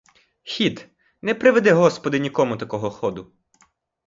[0.43, 0.87] Хід—
[1.21, 3.33] не приведи господи нікому такого ходу.